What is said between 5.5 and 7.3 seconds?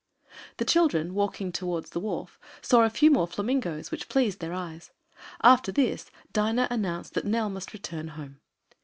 this Dinah announced that